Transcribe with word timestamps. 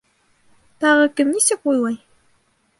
—Тағы 0.85 1.05
кем 1.21 1.31
нисек 1.37 1.71
уйлай? 1.73 2.01